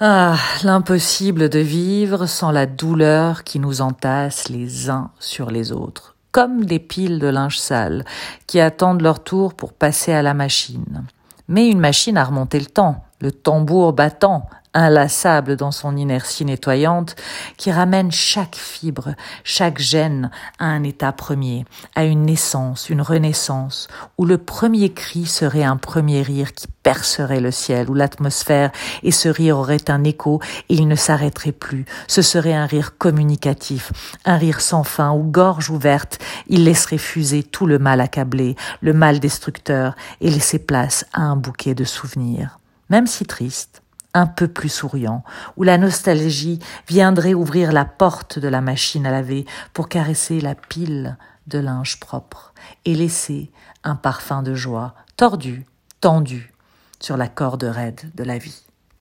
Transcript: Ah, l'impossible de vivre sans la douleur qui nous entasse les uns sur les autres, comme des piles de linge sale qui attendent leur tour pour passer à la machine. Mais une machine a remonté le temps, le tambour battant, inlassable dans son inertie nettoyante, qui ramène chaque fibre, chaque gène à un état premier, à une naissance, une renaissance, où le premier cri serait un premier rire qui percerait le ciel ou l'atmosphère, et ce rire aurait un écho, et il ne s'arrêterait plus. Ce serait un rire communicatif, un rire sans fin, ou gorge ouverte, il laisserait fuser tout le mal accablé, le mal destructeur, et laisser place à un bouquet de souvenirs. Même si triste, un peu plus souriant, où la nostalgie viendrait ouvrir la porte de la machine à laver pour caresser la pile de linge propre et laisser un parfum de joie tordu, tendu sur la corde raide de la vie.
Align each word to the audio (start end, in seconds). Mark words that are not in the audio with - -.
Ah, 0.00 0.36
l'impossible 0.62 1.48
de 1.48 1.58
vivre 1.58 2.26
sans 2.26 2.52
la 2.52 2.66
douleur 2.66 3.42
qui 3.42 3.58
nous 3.58 3.80
entasse 3.80 4.48
les 4.48 4.90
uns 4.90 5.10
sur 5.18 5.50
les 5.50 5.72
autres, 5.72 6.14
comme 6.30 6.64
des 6.64 6.78
piles 6.78 7.18
de 7.18 7.26
linge 7.26 7.58
sale 7.58 8.04
qui 8.46 8.60
attendent 8.60 9.02
leur 9.02 9.24
tour 9.24 9.54
pour 9.54 9.72
passer 9.72 10.12
à 10.12 10.22
la 10.22 10.34
machine. 10.34 11.02
Mais 11.48 11.68
une 11.68 11.80
machine 11.80 12.16
a 12.16 12.22
remonté 12.22 12.60
le 12.60 12.66
temps, 12.66 13.02
le 13.20 13.32
tambour 13.32 13.92
battant, 13.92 14.48
inlassable 14.74 15.56
dans 15.56 15.72
son 15.72 15.96
inertie 15.96 16.44
nettoyante, 16.44 17.16
qui 17.56 17.72
ramène 17.72 18.12
chaque 18.12 18.54
fibre, 18.54 19.14
chaque 19.42 19.78
gène 19.78 20.30
à 20.58 20.66
un 20.66 20.82
état 20.82 21.12
premier, 21.12 21.64
à 21.94 22.04
une 22.04 22.24
naissance, 22.24 22.88
une 22.90 23.00
renaissance, 23.00 23.88
où 24.18 24.24
le 24.24 24.38
premier 24.38 24.92
cri 24.92 25.26
serait 25.26 25.64
un 25.64 25.76
premier 25.76 26.22
rire 26.22 26.54
qui 26.54 26.68
percerait 26.82 27.40
le 27.40 27.50
ciel 27.50 27.90
ou 27.90 27.94
l'atmosphère, 27.94 28.70
et 29.02 29.10
ce 29.10 29.28
rire 29.28 29.58
aurait 29.58 29.90
un 29.90 30.04
écho, 30.04 30.40
et 30.68 30.74
il 30.74 30.86
ne 30.86 30.96
s'arrêterait 30.96 31.52
plus. 31.52 31.84
Ce 32.06 32.22
serait 32.22 32.54
un 32.54 32.66
rire 32.66 32.96
communicatif, 32.98 33.92
un 34.24 34.36
rire 34.36 34.60
sans 34.60 34.84
fin, 34.84 35.12
ou 35.12 35.22
gorge 35.24 35.70
ouverte, 35.70 36.18
il 36.46 36.64
laisserait 36.64 36.98
fuser 36.98 37.42
tout 37.42 37.66
le 37.66 37.78
mal 37.78 38.00
accablé, 38.00 38.54
le 38.80 38.92
mal 38.92 39.18
destructeur, 39.18 39.96
et 40.20 40.30
laisser 40.30 40.58
place 40.58 41.04
à 41.12 41.22
un 41.22 41.36
bouquet 41.36 41.74
de 41.74 41.84
souvenirs. 41.84 42.58
Même 42.90 43.06
si 43.06 43.26
triste, 43.26 43.82
un 44.14 44.26
peu 44.26 44.48
plus 44.48 44.68
souriant, 44.68 45.22
où 45.56 45.62
la 45.62 45.78
nostalgie 45.78 46.58
viendrait 46.88 47.34
ouvrir 47.34 47.72
la 47.72 47.84
porte 47.84 48.38
de 48.38 48.48
la 48.48 48.60
machine 48.60 49.06
à 49.06 49.10
laver 49.10 49.44
pour 49.72 49.88
caresser 49.88 50.40
la 50.40 50.54
pile 50.54 51.16
de 51.46 51.58
linge 51.58 52.00
propre 52.00 52.52
et 52.84 52.94
laisser 52.94 53.50
un 53.84 53.96
parfum 53.96 54.42
de 54.42 54.54
joie 54.54 54.94
tordu, 55.16 55.66
tendu 56.00 56.52
sur 57.00 57.16
la 57.16 57.28
corde 57.28 57.64
raide 57.64 58.10
de 58.14 58.24
la 58.24 58.38
vie. 58.38 58.67